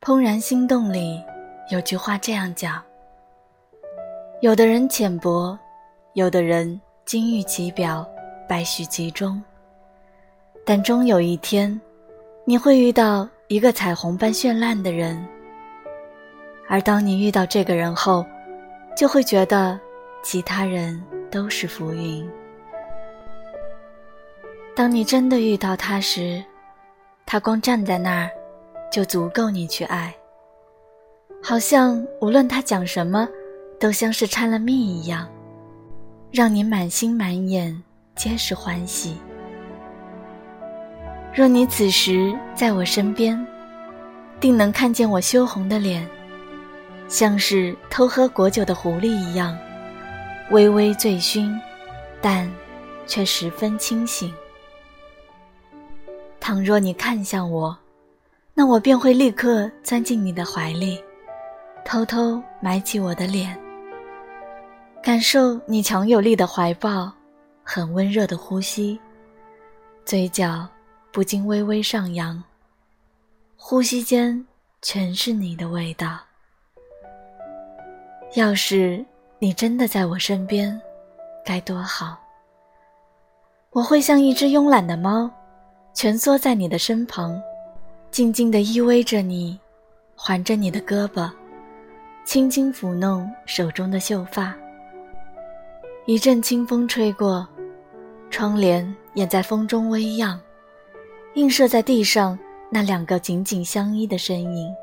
[0.00, 1.22] 怦然心动里
[1.70, 2.80] 有句话这样讲：
[4.40, 5.58] 有的人浅薄，
[6.14, 8.08] 有的人金玉其表，
[8.48, 9.42] 败絮其中。
[10.64, 11.78] 但终有一天，
[12.44, 15.22] 你会遇到一个彩虹般绚烂的人。
[16.68, 18.24] 而当你遇到这个人后，
[18.96, 19.78] 就会觉得
[20.22, 22.26] 其他人都是浮云。
[24.76, 26.42] 当你真的遇到他时，
[27.26, 28.30] 他光站在那儿。
[28.90, 30.14] 就足够你去爱，
[31.42, 33.28] 好像无论他讲什么，
[33.78, 35.28] 都像是掺了蜜一样，
[36.32, 37.82] 让你满心满眼
[38.16, 39.16] 皆是欢喜。
[41.34, 43.46] 若你此时在我身边，
[44.40, 46.08] 定能看见我羞红的脸，
[47.08, 49.56] 像是偷喝果酒的狐狸一样，
[50.50, 51.56] 微微醉醺，
[52.20, 52.50] 但
[53.06, 54.32] 却十分清醒。
[56.40, 57.76] 倘若你看向我，
[58.58, 61.00] 那我便会立刻钻进你的怀里，
[61.84, 63.56] 偷偷埋起我的脸，
[65.00, 67.08] 感受你强有力的怀抱，
[67.62, 68.98] 很温热的呼吸，
[70.04, 70.66] 嘴角
[71.12, 72.42] 不禁微微上扬，
[73.56, 74.44] 呼吸间
[74.82, 76.18] 全是你的味道。
[78.34, 79.06] 要是
[79.38, 80.82] 你真的在我身边，
[81.44, 82.18] 该多好！
[83.70, 85.30] 我会像一只慵懒的猫，
[85.94, 87.40] 蜷缩在你的身旁。
[88.10, 89.58] 静静地依偎着你，
[90.16, 91.30] 环着你的胳膊，
[92.24, 94.54] 轻轻抚弄手中的秀发。
[96.06, 97.46] 一阵清风吹过，
[98.30, 100.40] 窗帘也在风中微漾，
[101.34, 102.36] 映射在地上
[102.70, 104.74] 那两个紧紧相依的身影，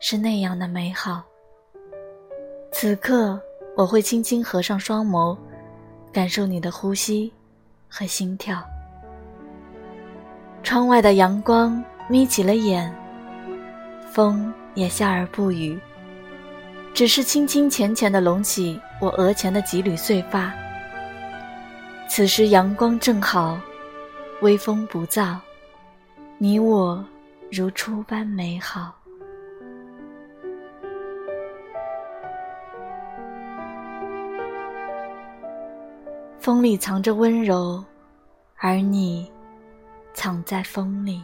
[0.00, 1.22] 是那样的美好。
[2.72, 3.40] 此刻，
[3.76, 5.38] 我会轻轻合上双眸，
[6.12, 7.32] 感受你的呼吸
[7.88, 8.62] 和心跳。
[10.62, 11.82] 窗外的阳光。
[12.12, 12.94] 眯起了眼，
[14.12, 15.80] 风也笑而不语，
[16.92, 20.52] 只是轻轻浅浅地拢起我额前的几缕碎发。
[22.06, 23.58] 此时阳光正好，
[24.42, 25.38] 微风不燥，
[26.36, 27.02] 你我
[27.50, 28.94] 如初般美好。
[36.38, 37.82] 风里藏着温柔，
[38.58, 39.32] 而你
[40.12, 41.22] 藏在风里。